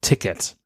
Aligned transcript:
Ticket. 0.00 0.56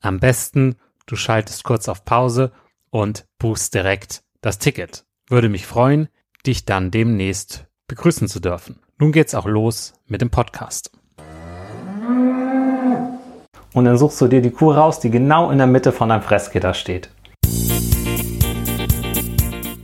Am 0.00 0.20
besten, 0.20 0.76
du 1.06 1.16
schaltest 1.16 1.64
kurz 1.64 1.88
auf 1.88 2.04
Pause 2.04 2.52
und 2.90 3.26
buchst 3.38 3.74
direkt 3.74 4.22
das 4.40 4.58
Ticket. 4.58 5.04
Würde 5.28 5.48
mich 5.48 5.66
freuen, 5.66 6.08
dich 6.46 6.64
dann 6.64 6.90
demnächst 6.90 7.66
begrüßen 7.88 8.28
zu 8.28 8.40
dürfen. 8.40 8.80
Nun 8.98 9.12
geht's 9.12 9.34
auch 9.34 9.46
los 9.46 9.94
mit 10.06 10.20
dem 10.20 10.30
Podcast. 10.30 10.92
Und 13.72 13.84
dann 13.84 13.98
suchst 13.98 14.20
du 14.20 14.26
dir 14.26 14.40
die 14.40 14.50
Kuh 14.50 14.72
raus, 14.72 15.00
die 15.00 15.10
genau 15.10 15.50
in 15.50 15.58
der 15.58 15.66
Mitte 15.66 15.92
von 15.92 16.08
deinem 16.08 16.22
Fressgitter 16.22 16.74
steht. 16.74 17.10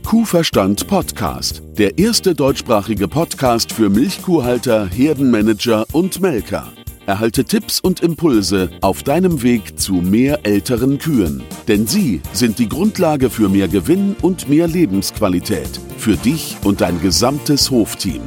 Kuhverstand 0.05 0.87
Podcast, 0.87 1.61
der 1.77 1.97
erste 1.97 2.33
deutschsprachige 2.33 3.09
Podcast 3.09 3.73
für 3.73 3.89
Milchkuhhalter, 3.89 4.87
Herdenmanager 4.87 5.85
und 5.91 6.21
Melker. 6.21 6.76
Erhalte 7.07 7.45
Tipps 7.45 7.79
und 7.79 8.01
Impulse 8.01 8.69
auf 8.81 9.01
deinem 9.01 9.41
Weg 9.41 9.79
zu 9.79 9.93
mehr 9.93 10.45
älteren 10.45 10.97
Kühen. 10.97 11.41
Denn 11.65 11.87
sie 11.87 12.19
sind 12.33 12.59
die 12.59 12.67
Grundlage 12.67 13.29
für 13.29 13.47
mehr 13.47 13.69
Gewinn 13.69 14.17
und 14.21 14.49
mehr 14.49 14.67
Lebensqualität. 14.67 15.79
Für 15.97 16.17
dich 16.17 16.57
und 16.65 16.81
dein 16.81 16.99
gesamtes 17.01 17.71
Hofteam. 17.71 18.21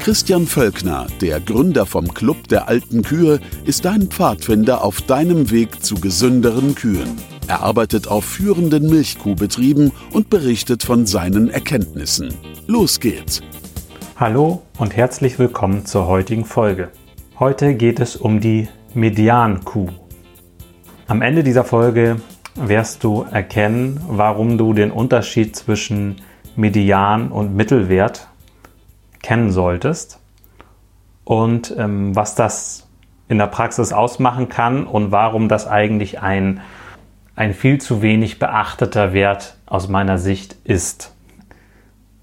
Christian 0.00 0.46
Völkner, 0.46 1.06
der 1.20 1.38
Gründer 1.38 1.84
vom 1.84 2.14
Club 2.14 2.48
der 2.48 2.66
alten 2.66 3.02
Kühe, 3.02 3.38
ist 3.66 3.84
dein 3.84 4.08
Pfadfinder 4.08 4.82
auf 4.82 5.02
deinem 5.02 5.50
Weg 5.50 5.84
zu 5.84 5.96
gesünderen 5.96 6.74
Kühen. 6.74 7.10
Er 7.46 7.60
arbeitet 7.60 8.08
auf 8.08 8.24
führenden 8.24 8.88
Milchkuhbetrieben 8.88 9.92
und 10.12 10.30
berichtet 10.30 10.82
von 10.82 11.04
seinen 11.04 11.50
Erkenntnissen. 11.50 12.32
Los 12.66 13.00
geht's! 13.00 13.42
Hallo 14.18 14.62
und 14.78 14.96
herzlich 14.96 15.38
willkommen 15.38 15.84
zur 15.84 16.06
heutigen 16.06 16.46
Folge. 16.46 16.88
Heute 17.38 17.74
geht 17.74 18.00
es 18.00 18.16
um 18.16 18.40
die 18.40 18.66
Mediankuh. 18.94 19.90
Am 21.06 21.20
Ende 21.20 21.44
dieser 21.44 21.64
Folge 21.64 22.22
wirst 22.54 23.04
du 23.04 23.26
erkennen, 23.30 24.00
warum 24.08 24.56
du 24.56 24.72
den 24.72 24.90
Unterschied 24.90 25.54
zwischen 25.54 26.22
Median 26.56 27.30
und 27.30 27.54
Mittelwert 27.54 28.28
kennen 29.20 29.50
solltest 29.50 30.18
und 31.24 31.74
ähm, 31.76 32.16
was 32.16 32.34
das 32.34 32.88
in 33.28 33.36
der 33.36 33.48
Praxis 33.48 33.92
ausmachen 33.92 34.48
kann 34.48 34.86
und 34.86 35.12
warum 35.12 35.50
das 35.50 35.66
eigentlich 35.66 36.22
ein, 36.22 36.62
ein 37.34 37.52
viel 37.52 37.82
zu 37.82 38.00
wenig 38.00 38.38
beachteter 38.38 39.12
Wert 39.12 39.58
aus 39.66 39.88
meiner 39.88 40.16
Sicht 40.16 40.56
ist 40.64 41.15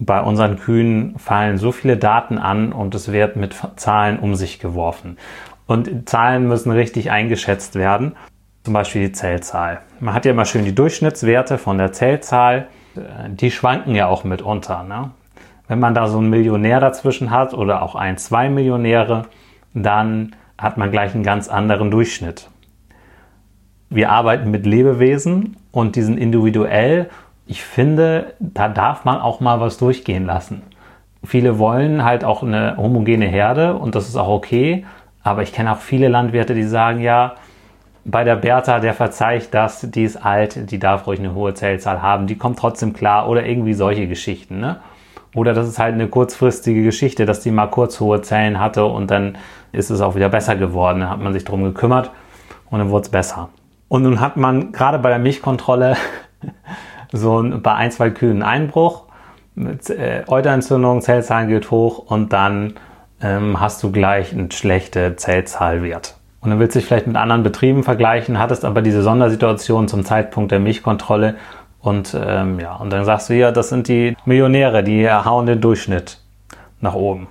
bei 0.05 0.21
unseren 0.21 0.57
Kühen 0.57 1.17
fallen 1.17 1.57
so 1.57 1.71
viele 1.71 1.97
Daten 1.97 2.37
an 2.37 2.71
und 2.73 2.95
es 2.95 3.11
wird 3.11 3.35
mit 3.35 3.55
Zahlen 3.75 4.19
um 4.19 4.35
sich 4.35 4.59
geworfen. 4.59 5.17
Und 5.65 6.09
Zahlen 6.09 6.47
müssen 6.47 6.71
richtig 6.71 7.11
eingeschätzt 7.11 7.75
werden. 7.75 8.15
Zum 8.63 8.73
Beispiel 8.73 9.07
die 9.07 9.11
Zellzahl. 9.11 9.81
Man 9.99 10.13
hat 10.13 10.25
ja 10.25 10.31
immer 10.31 10.45
schön 10.45 10.65
die 10.65 10.75
Durchschnittswerte 10.75 11.57
von 11.57 11.77
der 11.77 11.91
Zellzahl. 11.91 12.67
Die 13.27 13.51
schwanken 13.51 13.95
ja 13.95 14.07
auch 14.07 14.23
mitunter. 14.23 14.83
Ne? 14.83 15.11
Wenn 15.67 15.79
man 15.79 15.93
da 15.93 16.07
so 16.07 16.19
einen 16.19 16.29
Millionär 16.29 16.79
dazwischen 16.79 17.31
hat 17.31 17.53
oder 17.53 17.81
auch 17.81 17.95
ein, 17.95 18.17
zwei 18.17 18.49
Millionäre, 18.49 19.23
dann 19.73 20.35
hat 20.57 20.77
man 20.77 20.91
gleich 20.91 21.13
einen 21.13 21.23
ganz 21.23 21.49
anderen 21.49 21.91
Durchschnitt. 21.91 22.49
Wir 23.89 24.11
arbeiten 24.11 24.49
mit 24.49 24.65
Lebewesen 24.65 25.57
und 25.71 25.95
die 25.95 26.01
sind 26.01 26.17
individuell 26.17 27.09
ich 27.45 27.63
finde, 27.63 28.33
da 28.39 28.69
darf 28.69 29.05
man 29.05 29.19
auch 29.19 29.39
mal 29.39 29.59
was 29.59 29.77
durchgehen 29.77 30.25
lassen. 30.25 30.61
Viele 31.23 31.59
wollen 31.59 32.03
halt 32.03 32.23
auch 32.23 32.43
eine 32.43 32.75
homogene 32.77 33.25
Herde 33.25 33.75
und 33.75 33.95
das 33.95 34.07
ist 34.07 34.17
auch 34.17 34.29
okay. 34.29 34.85
Aber 35.23 35.41
ich 35.41 35.53
kenne 35.53 35.71
auch 35.71 35.77
viele 35.77 36.09
Landwirte, 36.09 36.53
die 36.53 36.63
sagen, 36.63 36.99
ja, 36.99 37.35
bei 38.05 38.25
der 38.25 38.35
Bertha, 38.35 38.79
der 38.79 38.93
verzeiht 38.93 39.53
das, 39.53 39.89
die 39.89 40.03
ist 40.03 40.17
alt, 40.17 40.69
die 40.71 40.79
darf 40.79 41.07
ruhig 41.07 41.19
eine 41.19 41.33
hohe 41.33 41.53
Zellzahl 41.53 42.01
haben, 42.01 42.27
die 42.27 42.37
kommt 42.37 42.59
trotzdem 42.59 42.91
klar 42.91 43.29
oder 43.29 43.45
irgendwie 43.45 43.73
solche 43.73 44.07
Geschichten. 44.07 44.59
Ne? 44.59 44.77
Oder 45.35 45.53
das 45.53 45.67
ist 45.67 45.79
halt 45.79 45.93
eine 45.93 46.07
kurzfristige 46.07 46.83
Geschichte, 46.83 47.25
dass 47.25 47.39
die 47.39 47.51
mal 47.51 47.67
kurz 47.67 47.99
hohe 47.99 48.21
Zellen 48.21 48.59
hatte 48.59 48.85
und 48.85 49.09
dann 49.09 49.37
ist 49.71 49.89
es 49.89 50.01
auch 50.01 50.15
wieder 50.15 50.29
besser 50.29 50.55
geworden. 50.55 50.99
Dann 50.99 51.09
hat 51.09 51.19
man 51.19 51.33
sich 51.33 51.45
darum 51.45 51.63
gekümmert 51.63 52.11
und 52.69 52.79
dann 52.79 52.89
wurde 52.89 53.03
es 53.03 53.09
besser. 53.09 53.49
Und 53.87 54.03
nun 54.03 54.19
hat 54.19 54.35
man 54.37 54.73
gerade 54.73 54.99
bei 54.99 55.09
der 55.09 55.19
Milchkontrolle 55.19 55.95
so 57.13 57.41
ein, 57.41 57.61
bei 57.61 57.73
ein, 57.73 57.91
zwei 57.91 58.09
Kühen 58.09 58.43
Einbruch, 58.43 59.03
mit, 59.55 59.89
äh, 59.89 60.23
Euterentzündung, 60.27 61.01
Zellzahlen 61.01 61.47
geht 61.47 61.71
hoch 61.71 61.99
und 61.99 62.33
dann 62.33 62.73
ähm, 63.21 63.59
hast 63.59 63.81
du 63.83 63.91
gleich 63.91 64.33
einen 64.33 64.51
schlechten 64.51 65.17
Zellzahlwert. 65.17 66.17
und 66.41 66.49
dann 66.49 66.59
willst 66.59 66.75
du 66.75 66.79
dich 66.79 66.87
vielleicht 66.87 67.07
mit 67.07 67.15
anderen 67.15 67.43
Betrieben 67.43 67.83
vergleichen, 67.83 68.39
hattest 68.39 68.65
aber 68.65 68.81
diese 68.81 69.01
Sondersituation 69.01 69.87
zum 69.87 70.03
Zeitpunkt 70.03 70.51
der 70.51 70.59
Milchkontrolle 70.59 71.35
und 71.79 72.17
ähm, 72.19 72.59
ja, 72.59 72.75
und 72.75 72.91
dann 72.91 73.05
sagst 73.05 73.29
du 73.29 73.35
ja, 73.35 73.51
das 73.51 73.69
sind 73.69 73.87
die 73.87 74.17
Millionäre, 74.25 74.83
die 74.83 75.09
hauen 75.09 75.45
den 75.45 75.61
Durchschnitt 75.61 76.19
nach 76.81 76.95
oben. 76.95 77.27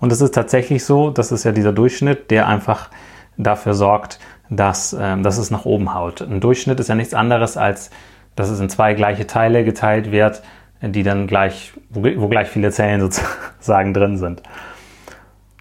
Und 0.00 0.12
es 0.12 0.20
ist 0.20 0.34
tatsächlich 0.34 0.84
so, 0.84 1.10
das 1.10 1.32
ist 1.32 1.44
ja 1.44 1.52
dieser 1.52 1.72
Durchschnitt, 1.72 2.30
der 2.30 2.48
einfach 2.48 2.90
dafür 3.36 3.74
sorgt, 3.74 4.18
dass, 4.50 4.96
ähm, 4.98 5.22
dass 5.22 5.38
es 5.38 5.50
nach 5.50 5.64
oben 5.64 5.94
haut. 5.94 6.20
Ein 6.20 6.40
Durchschnitt 6.40 6.80
ist 6.80 6.88
ja 6.88 6.94
nichts 6.94 7.14
anderes 7.14 7.56
als, 7.56 7.90
dass 8.36 8.50
es 8.50 8.60
in 8.60 8.68
zwei 8.68 8.94
gleiche 8.94 9.26
Teile 9.26 9.64
geteilt 9.64 10.10
wird, 10.10 10.42
die 10.80 11.02
dann 11.02 11.26
gleich, 11.26 11.72
wo, 11.90 12.28
gleich 12.28 12.48
viele 12.48 12.70
Zellen 12.70 13.00
sozusagen 13.10 13.94
drin 13.94 14.16
sind. 14.16 14.42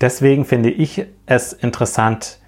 Deswegen 0.01 0.45
finde 0.45 0.69
ich 0.69 1.05
es 1.25 1.53
interessant, 1.53 2.39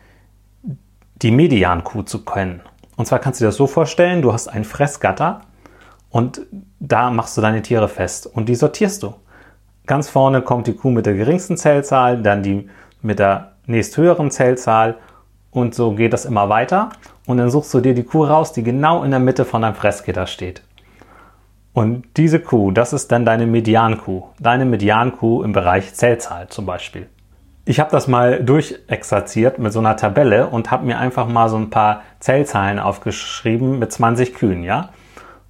die 1.22 1.31
Mediankuh 1.31 2.04
zu 2.04 2.25
können. 2.25 2.62
Und 2.98 3.06
zwar 3.06 3.19
kannst 3.19 3.39
du 3.39 3.45
dir 3.45 3.50
das 3.50 3.56
so 3.56 3.68
vorstellen, 3.68 4.22
du 4.22 4.33
hast 4.33 4.48
ein 4.48 4.63
Fressgatter 4.63 5.42
und 6.10 6.42
da 6.80 7.10
machst 7.12 7.38
du 7.38 7.42
deine 7.42 7.62
Tiere 7.62 7.88
fest 7.88 8.27
und 8.27 8.50
die 8.50 8.56
sortierst 8.56 9.04
du. 9.04 9.13
Ganz 9.86 10.10
vorne 10.10 10.42
kommt 10.42 10.68
die 10.68 10.74
Kuh 10.74 10.89
mit 10.89 11.06
der 11.06 11.13
geringsten 11.13 11.57
Zellzahl, 11.57 12.22
dann 12.22 12.42
die 12.42 12.69
mit 13.01 13.19
der 13.19 13.54
nächsthöheren 13.68 14.31
Zellzahl 14.31 14.98
und 15.51 15.75
so 15.75 15.94
geht 15.94 16.13
das 16.13 16.25
immer 16.25 16.50
weiter. 16.50 16.89
Und 17.27 17.38
dann 17.38 17.50
suchst 17.50 17.74
du 17.74 17.80
dir 17.80 17.94
die 17.94 18.04
Kuh 18.04 18.25
raus, 18.25 18.54
die 18.54 18.63
genau 18.63 19.04
in 19.04 19.12
der 19.12 19.19
Mitte 19.19 19.45
von 19.45 19.62
deinem 19.62 19.75
Fressgitter 19.75 20.27
steht. 20.27 20.62
Und 21.74 22.06
diese 22.18 22.39
Kuh, 22.39 22.72
das 22.72 22.94
ist 22.94 23.12
dann 23.12 23.25
deine 23.25 23.48
Mediankuh. 23.48 24.24
Deine 24.39 24.66
Mediankuh 24.66 25.44
im 25.44 25.51
Bereich 25.51 25.94
Zellzahl 25.94 26.48
zum 26.48 26.66
Beispiel. 26.66 27.10
Ich 27.66 27.80
habe 27.80 27.89
das 27.89 28.07
mal 28.07 28.44
durchexerziert 28.44 29.57
mit 29.57 29.74
so 29.74 29.80
einer 29.80 29.98
Tabelle 29.98 30.48
und 30.48 30.69
habe 30.69 30.86
mir 30.86 31.00
einfach 31.00 31.27
mal 31.27 31.50
so 31.50 31.57
ein 31.57 31.72
paar 31.72 32.04
Zellzahlen 32.19 32.80
aufgeschrieben 32.80 33.80
mit 33.80 33.92
20 33.92 34.36
Kühen, 34.36 34.63
ja. 34.63 34.89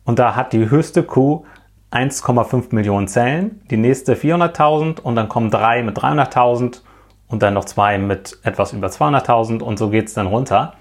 Und 0.06 0.18
da 0.18 0.36
hat 0.36 0.54
die 0.54 0.70
höchste 0.70 1.04
Kuh 1.04 1.46
1,5 1.92 2.74
Millionen 2.74 3.08
Zellen, 3.08 3.62
die 3.70 3.78
nächste 3.78 4.16
400.000 4.16 5.02
und 5.02 5.16
dann 5.16 5.30
kommen 5.30 5.52
drei 5.52 5.84
mit 5.84 5.98
300.000 5.98 6.82
und 7.28 7.44
dann 7.44 7.54
noch 7.54 7.66
zwei 7.66 7.98
mit 7.98 8.40
etwas 8.44 8.74
über 8.74 8.88
200.000 8.88 9.62
und 9.62 9.78
so 9.78 9.90
geht 9.90 10.08
es 10.08 10.14
dann 10.14 10.28
runter. 10.28 10.74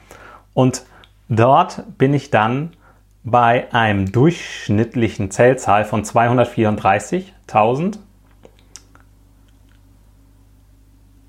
Und 0.55 0.87
dort 1.29 1.85
bin 1.99 2.15
ich 2.15 2.31
dann 2.31 2.71
bei 3.25 3.73
einem 3.73 4.11
durchschnittlichen 4.13 5.31
Zellzahl 5.31 5.85
von 5.85 6.05
234.000 6.05 7.99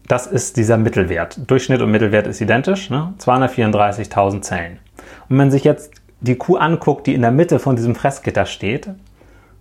das 0.08 0.28
ist 0.28 0.58
dieser 0.58 0.78
Mittelwert. 0.78 1.50
Durchschnitt 1.50 1.82
und 1.82 1.90
Mittelwert 1.90 2.28
ist 2.28 2.40
identisch, 2.40 2.90
ne? 2.92 3.14
234.000 3.20 4.42
Zellen. 4.42 4.74
Und 4.74 5.30
wenn 5.30 5.38
man 5.38 5.52
sich 5.52 5.64
jetzt 5.64 5.94
die 6.22 6.36
Kuh 6.36 6.58
anguckt, 6.58 7.08
die 7.08 7.16
in 7.16 7.22
der 7.22 7.32
Mitte 7.32 7.58
von 7.60 7.76
diesem 7.76 7.96
Fressgitter 7.96 8.46
steht, 8.46 8.90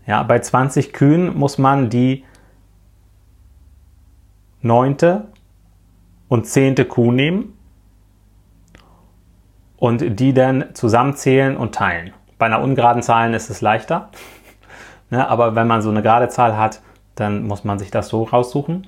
ja, 0.07 0.23
bei 0.23 0.39
20 0.39 0.93
Kühen 0.93 1.35
muss 1.37 1.57
man 1.57 1.89
die 1.89 2.25
neunte 4.61 5.29
und 6.29 6.47
zehnte 6.47 6.85
Kuh 6.85 7.11
nehmen 7.11 7.54
und 9.85 10.19
die 10.19 10.33
dann 10.33 10.71
zusammenzählen 10.73 11.59
und 11.59 11.75
teilen. 11.75 12.15
Bei 12.39 12.47
einer 12.47 12.63
ungeraden 12.63 13.03
Zahl 13.03 13.35
ist 13.35 13.51
es 13.51 13.61
leichter, 13.61 14.09
ne, 15.11 15.29
aber 15.29 15.57
wenn 15.57 15.67
man 15.67 15.83
so 15.83 15.91
eine 15.91 16.01
gerade 16.01 16.29
Zahl 16.31 16.57
hat, 16.57 16.81
dann 17.17 17.47
muss 17.47 17.65
man 17.65 17.79
sich 17.79 17.91
das 17.91 18.09
so 18.09 18.23
raussuchen. 18.23 18.87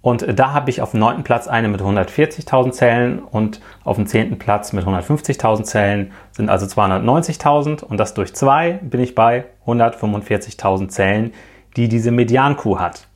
Und 0.00 0.38
da 0.38 0.54
habe 0.54 0.70
ich 0.70 0.80
auf 0.80 0.92
dem 0.92 1.00
neunten 1.00 1.24
Platz 1.24 1.46
eine 1.46 1.68
mit 1.68 1.82
140.000 1.82 2.70
Zellen 2.70 3.18
und 3.18 3.60
auf 3.84 3.96
dem 3.96 4.06
zehnten 4.06 4.38
Platz 4.38 4.72
mit 4.72 4.86
150.000 4.86 5.64
Zellen 5.64 6.12
sind 6.32 6.48
also 6.48 6.64
290.000 6.64 7.84
und 7.84 7.98
das 7.98 8.14
durch 8.14 8.34
zwei 8.34 8.80
bin 8.82 9.00
ich 9.00 9.14
bei 9.14 9.44
145.000 9.66 10.88
Zellen, 10.88 11.34
die 11.76 11.90
diese 11.90 12.12
Mediankuh 12.12 12.78
hat. 12.78 13.08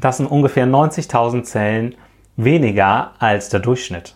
Das 0.00 0.16
sind 0.16 0.26
ungefähr 0.26 0.66
90.000 0.66 1.44
Zellen 1.44 1.94
weniger 2.34 3.12
als 3.20 3.50
der 3.50 3.60
Durchschnitt. 3.60 4.15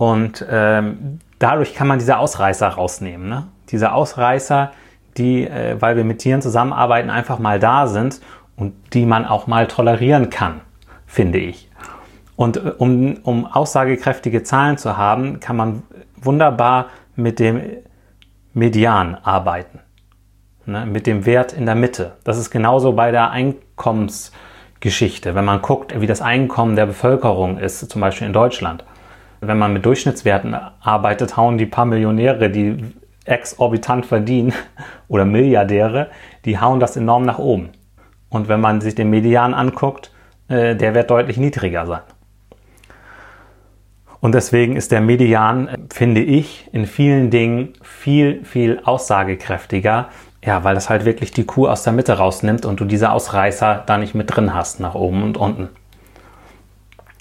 Und 0.00 0.46
ähm, 0.48 1.18
dadurch 1.38 1.74
kann 1.74 1.86
man 1.86 1.98
diese 1.98 2.16
Ausreißer 2.16 2.68
rausnehmen. 2.68 3.28
Ne? 3.28 3.48
Diese 3.68 3.92
Ausreißer, 3.92 4.72
die, 5.18 5.46
äh, 5.46 5.76
weil 5.78 5.98
wir 5.98 6.04
mit 6.04 6.20
Tieren 6.20 6.40
zusammenarbeiten, 6.40 7.10
einfach 7.10 7.38
mal 7.38 7.60
da 7.60 7.86
sind 7.86 8.22
und 8.56 8.72
die 8.94 9.04
man 9.04 9.26
auch 9.26 9.46
mal 9.46 9.66
tolerieren 9.66 10.30
kann, 10.30 10.62
finde 11.04 11.38
ich. 11.38 11.70
Und 12.34 12.56
äh, 12.56 12.72
um, 12.78 13.18
um 13.24 13.44
aussagekräftige 13.44 14.42
Zahlen 14.42 14.78
zu 14.78 14.96
haben, 14.96 15.38
kann 15.38 15.56
man 15.56 15.82
wunderbar 16.16 16.86
mit 17.14 17.38
dem 17.38 17.60
Median 18.54 19.16
arbeiten, 19.16 19.80
ne, 20.64 20.86
mit 20.86 21.06
dem 21.06 21.26
Wert 21.26 21.52
in 21.52 21.66
der 21.66 21.74
Mitte. 21.74 22.12
Das 22.24 22.38
ist 22.38 22.50
genauso 22.50 22.94
bei 22.94 23.10
der 23.10 23.32
Einkommensgeschichte. 23.32 25.34
Wenn 25.34 25.44
man 25.44 25.60
guckt, 25.60 26.00
wie 26.00 26.06
das 26.06 26.22
Einkommen 26.22 26.74
der 26.74 26.86
Bevölkerung 26.86 27.58
ist, 27.58 27.90
zum 27.90 28.00
Beispiel 28.00 28.28
in 28.28 28.32
Deutschland. 28.32 28.82
Wenn 29.40 29.58
man 29.58 29.72
mit 29.72 29.86
Durchschnittswerten 29.86 30.54
arbeitet, 30.80 31.36
hauen 31.36 31.56
die 31.56 31.66
paar 31.66 31.86
Millionäre, 31.86 32.50
die 32.50 32.84
exorbitant 33.24 34.06
verdienen, 34.06 34.52
oder 35.08 35.24
Milliardäre, 35.24 36.08
die 36.44 36.58
hauen 36.58 36.80
das 36.80 36.96
enorm 36.96 37.24
nach 37.24 37.38
oben. 37.38 37.70
Und 38.28 38.48
wenn 38.48 38.60
man 38.60 38.80
sich 38.80 38.94
den 38.94 39.10
Median 39.10 39.54
anguckt, 39.54 40.12
äh, 40.48 40.76
der 40.76 40.94
wird 40.94 41.10
deutlich 41.10 41.36
niedriger 41.36 41.86
sein. 41.86 42.02
Und 44.20 44.34
deswegen 44.34 44.76
ist 44.76 44.92
der 44.92 45.00
Median, 45.00 45.86
finde 45.90 46.20
ich, 46.20 46.68
in 46.72 46.86
vielen 46.86 47.30
Dingen 47.30 47.72
viel, 47.82 48.44
viel 48.44 48.80
aussagekräftiger. 48.84 50.08
Ja, 50.44 50.64
weil 50.64 50.74
das 50.74 50.90
halt 50.90 51.04
wirklich 51.04 51.32
die 51.32 51.44
Kuh 51.44 51.66
aus 51.66 51.82
der 51.82 51.92
Mitte 51.92 52.14
rausnimmt 52.18 52.64
und 52.64 52.80
du 52.80 52.84
diese 52.84 53.10
Ausreißer 53.12 53.82
da 53.86 53.98
nicht 53.98 54.14
mit 54.14 54.34
drin 54.34 54.54
hast, 54.54 54.80
nach 54.80 54.94
oben 54.94 55.22
und 55.22 55.36
unten. 55.36 55.68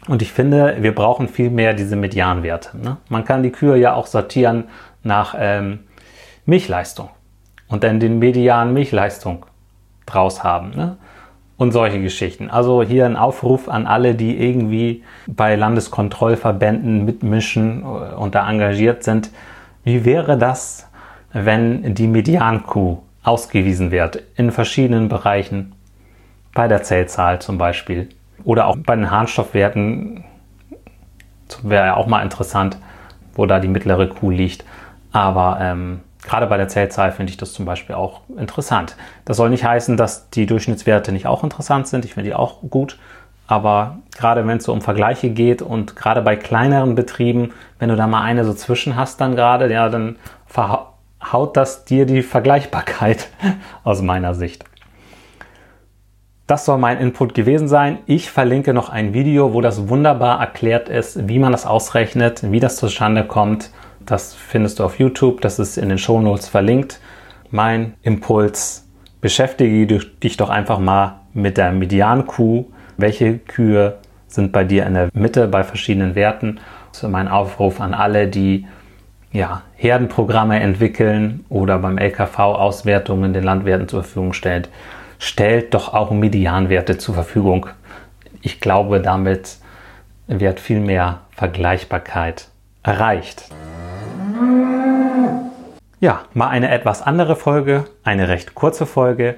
Und 0.09 0.23
ich 0.23 0.31
finde, 0.31 0.77
wir 0.79 0.95
brauchen 0.95 1.27
viel 1.27 1.51
mehr 1.51 1.75
diese 1.75 1.95
Medianwerte. 1.95 2.75
Ne? 2.79 2.97
Man 3.09 3.25
kann 3.25 3.43
die 3.43 3.51
Kühe 3.51 3.77
ja 3.77 3.93
auch 3.93 4.07
sortieren 4.07 4.63
nach 5.03 5.35
ähm, 5.37 5.81
Milchleistung 6.47 7.09
und 7.67 7.83
dann 7.83 7.99
den 7.99 8.17
Median 8.17 8.73
Milchleistung 8.73 9.45
draus 10.07 10.43
haben. 10.43 10.71
Ne? 10.71 10.97
Und 11.57 11.73
solche 11.73 12.01
Geschichten. 12.01 12.49
Also 12.49 12.81
hier 12.81 13.05
ein 13.05 13.17
Aufruf 13.17 13.69
an 13.69 13.85
alle, 13.85 14.15
die 14.15 14.35
irgendwie 14.35 15.03
bei 15.27 15.55
Landeskontrollverbänden 15.55 17.05
mitmischen 17.05 17.83
und 17.83 18.33
da 18.33 18.49
engagiert 18.49 19.03
sind. 19.03 19.29
Wie 19.83 20.05
wäre 20.05 20.39
das, 20.39 20.87
wenn 21.33 21.93
die 21.93 22.07
Mediankuh 22.07 22.97
ausgewiesen 23.21 23.91
wird 23.91 24.23
in 24.35 24.51
verschiedenen 24.51 25.07
Bereichen? 25.07 25.73
Bei 26.55 26.67
der 26.67 26.81
Zellzahl 26.81 27.39
zum 27.39 27.59
Beispiel. 27.59 28.09
Oder 28.43 28.67
auch 28.67 28.77
bei 28.77 28.95
den 28.95 29.11
Harnstoffwerten 29.11 30.23
wäre 31.63 31.87
ja 31.87 31.95
auch 31.95 32.07
mal 32.07 32.21
interessant, 32.23 32.77
wo 33.33 33.45
da 33.45 33.59
die 33.59 33.67
mittlere 33.67 34.07
Kuh 34.07 34.29
liegt. 34.29 34.63
Aber 35.11 35.57
ähm, 35.61 36.01
Gerade 36.23 36.47
bei 36.47 36.57
der 36.57 36.67
Zellzahl 36.67 37.11
finde 37.11 37.31
ich 37.31 37.37
das 37.37 37.53
zum 37.53 37.65
Beispiel 37.65 37.95
auch 37.95 38.21
interessant. 38.37 38.95
Das 39.25 39.37
soll 39.37 39.49
nicht 39.49 39.63
heißen, 39.63 39.95
dass 39.95 40.29
die 40.29 40.45
Durchschnittswerte 40.45 41.11
nicht 41.11 41.25
auch 41.27 41.43
interessant 41.43 41.87
sind. 41.87 42.03
Ich 42.03 42.13
finde 42.13 42.29
die 42.29 42.35
auch 42.35 42.61
gut. 42.69 42.99
Aber 43.47 43.99
gerade 44.15 44.45
wenn 44.45 44.57
es 44.57 44.65
so 44.65 44.73
um 44.73 44.81
Vergleiche 44.81 45.29
geht 45.29 45.61
und 45.61 45.95
gerade 45.95 46.21
bei 46.21 46.35
kleineren 46.35 46.93
Betrieben, 46.93 47.53
wenn 47.79 47.89
du 47.89 47.95
da 47.95 48.05
mal 48.05 48.21
eine 48.21 48.45
so 48.45 48.53
zwischen 48.53 48.95
hast, 48.95 49.21
dann 49.21 49.35
gerade, 49.35 49.71
ja, 49.71 49.89
dann 49.89 50.17
verhaut 50.45 51.57
das 51.57 51.85
dir 51.85 52.05
die 52.05 52.21
Vergleichbarkeit 52.21 53.29
aus 53.83 54.01
meiner 54.01 54.35
Sicht. 54.35 54.65
Das 56.49 56.65
soll 56.65 56.79
mein 56.79 56.99
Input 56.99 57.33
gewesen 57.33 57.69
sein. 57.69 57.99
Ich 58.05 58.29
verlinke 58.29 58.73
noch 58.73 58.89
ein 58.89 59.13
Video, 59.13 59.53
wo 59.53 59.61
das 59.61 59.87
wunderbar 59.87 60.41
erklärt 60.41 60.89
ist, 60.89 61.29
wie 61.29 61.39
man 61.39 61.53
das 61.53 61.65
ausrechnet, 61.65 62.51
wie 62.51 62.59
das 62.59 62.75
zustande 62.75 63.23
kommt 63.23 63.71
das 64.09 64.33
findest 64.33 64.79
du 64.79 64.83
auf 64.83 64.97
YouTube, 64.99 65.41
das 65.41 65.59
ist 65.59 65.77
in 65.77 65.89
den 65.89 65.97
Show 65.97 66.19
Notes 66.19 66.47
verlinkt. 66.47 66.99
Mein 67.51 67.93
Impuls, 68.01 68.87
beschäftige 69.21 69.85
dich 69.85 70.37
doch 70.37 70.49
einfach 70.49 70.79
mal 70.79 71.21
mit 71.33 71.57
der 71.57 71.71
Mediankuh. 71.71 72.65
Welche 72.97 73.37
Kühe 73.37 73.97
sind 74.27 74.51
bei 74.51 74.63
dir 74.63 74.85
in 74.85 74.93
der 74.93 75.09
Mitte 75.13 75.47
bei 75.47 75.63
verschiedenen 75.63 76.15
Werten? 76.15 76.59
Das 76.91 77.03
ist 77.03 77.09
mein 77.09 77.27
Aufruf 77.27 77.79
an 77.79 77.93
alle, 77.93 78.27
die 78.27 78.65
ja, 79.31 79.61
Herdenprogramme 79.75 80.59
entwickeln 80.59 81.45
oder 81.49 81.77
beim 81.77 81.99
LKV 81.99 82.39
Auswertungen 82.39 83.33
den 83.33 83.43
Landwirten 83.43 83.87
zur 83.87 84.03
Verfügung 84.03 84.33
stellt. 84.33 84.69
Stellt 85.21 85.73
doch 85.73 85.93
auch 85.93 86.11
Medianwerte 86.11 86.97
zur 86.97 87.13
Verfügung. 87.13 87.67
Ich 88.41 88.61
glaube, 88.61 89.01
damit 89.01 89.57
wird 90.27 90.61
viel 90.61 90.79
mehr 90.79 91.21
Vergleichbarkeit 91.31 92.47
erreicht. 92.83 93.49
Ja, 95.99 96.21
mal 96.33 96.47
eine 96.47 96.71
etwas 96.71 97.01
andere 97.01 97.35
Folge, 97.35 97.83
eine 98.03 98.29
recht 98.29 98.55
kurze 98.55 98.85
Folge. 98.85 99.35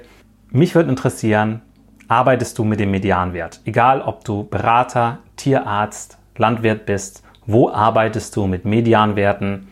Mich 0.50 0.76
würde 0.76 0.90
interessieren, 0.90 1.62
arbeitest 2.06 2.56
du 2.58 2.64
mit 2.64 2.78
dem 2.78 2.92
Medianwert? 2.92 3.60
Egal, 3.64 4.02
ob 4.02 4.24
du 4.24 4.44
Berater, 4.44 5.18
Tierarzt, 5.34 6.18
Landwirt 6.36 6.86
bist, 6.86 7.24
wo 7.44 7.68
arbeitest 7.68 8.36
du 8.36 8.46
mit 8.46 8.64
Medianwerten? 8.64 9.66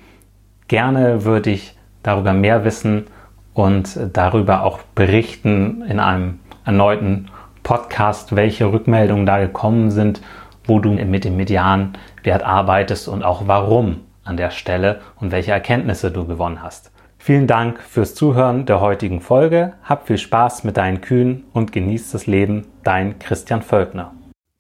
Gerne 0.66 1.24
würde 1.24 1.50
ich 1.50 1.76
darüber 2.02 2.32
mehr 2.32 2.64
wissen 2.64 3.06
und 3.54 3.98
darüber 4.12 4.62
auch 4.62 4.80
berichten 4.94 5.82
in 5.88 6.00
einem 6.00 6.40
erneuten 6.64 7.28
Podcast, 7.62 8.34
welche 8.36 8.72
Rückmeldungen 8.72 9.26
da 9.26 9.38
gekommen 9.38 9.90
sind, 9.90 10.22
wo 10.64 10.78
du 10.78 10.90
mit 10.90 11.24
dem 11.24 11.36
Medianwert 11.36 12.42
arbeitest 12.42 13.08
und 13.08 13.22
auch 13.22 13.46
warum 13.46 14.00
an 14.24 14.36
der 14.36 14.50
Stelle 14.50 15.00
und 15.20 15.32
welche 15.32 15.52
Erkenntnisse 15.52 16.10
du 16.10 16.26
gewonnen 16.26 16.62
hast. 16.62 16.92
Vielen 17.18 17.46
Dank 17.46 17.80
fürs 17.80 18.14
Zuhören 18.14 18.64
der 18.64 18.80
heutigen 18.80 19.20
Folge. 19.20 19.74
Hab 19.82 20.06
viel 20.06 20.16
Spaß 20.16 20.64
mit 20.64 20.78
deinen 20.78 21.02
Kühen 21.02 21.44
und 21.52 21.70
genieß 21.70 22.12
das 22.12 22.26
Leben. 22.26 22.66
Dein 22.82 23.18
Christian 23.18 23.60
Völkner. 23.60 24.14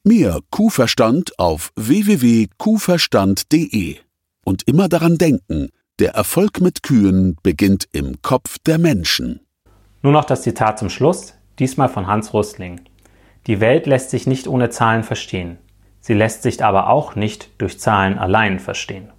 Mehr 0.04 0.40
Kuhverstand 0.50 1.38
auf 1.38 1.70
www.kuhverstand.de. 1.76 3.96
Und 4.44 4.62
immer 4.66 4.88
daran 4.88 5.16
denken, 5.16 5.70
der 6.00 6.14
Erfolg 6.14 6.60
mit 6.60 6.82
Kühen 6.82 7.36
beginnt 7.42 7.86
im 7.92 8.22
Kopf 8.22 8.58
der 8.66 8.78
Menschen. 8.78 9.40
Nur 10.02 10.12
noch 10.12 10.24
das 10.24 10.42
Zitat 10.42 10.78
zum 10.78 10.88
Schluss, 10.88 11.34
diesmal 11.58 11.90
von 11.90 12.06
Hans 12.06 12.32
Rüssling. 12.32 12.80
Die 13.46 13.60
Welt 13.60 13.86
lässt 13.86 14.10
sich 14.10 14.26
nicht 14.26 14.48
ohne 14.48 14.70
Zahlen 14.70 15.04
verstehen. 15.04 15.58
Sie 16.00 16.14
lässt 16.14 16.42
sich 16.42 16.64
aber 16.64 16.88
auch 16.88 17.16
nicht 17.16 17.50
durch 17.58 17.78
Zahlen 17.78 18.18
allein 18.18 18.58
verstehen. 18.58 19.12